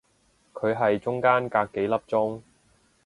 [0.51, 2.41] 佢係中間隔幾粒鐘